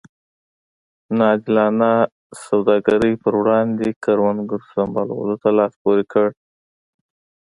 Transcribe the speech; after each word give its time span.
نا 1.17 1.25
عادلانه 1.31 1.91
سوداګرۍ 2.45 3.13
پر 3.23 3.33
وړاندې 3.41 3.87
کروندګرو 4.03 4.69
سمبالولو 4.73 5.35
لاس 5.57 5.73
پورې 5.83 6.03
کړ. 6.11 6.27